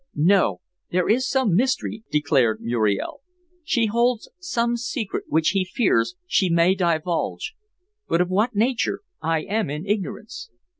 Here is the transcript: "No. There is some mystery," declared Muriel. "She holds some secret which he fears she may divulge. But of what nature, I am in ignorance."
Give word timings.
"No. 0.15 0.61
There 0.89 1.07
is 1.07 1.29
some 1.29 1.55
mystery," 1.55 2.03
declared 2.09 2.59
Muriel. 2.59 3.21
"She 3.63 3.85
holds 3.85 4.31
some 4.39 4.75
secret 4.75 5.25
which 5.27 5.49
he 5.49 5.63
fears 5.63 6.15
she 6.25 6.49
may 6.49 6.73
divulge. 6.73 7.53
But 8.09 8.19
of 8.19 8.29
what 8.29 8.55
nature, 8.55 9.01
I 9.21 9.43
am 9.43 9.69
in 9.69 9.85
ignorance." 9.85 10.49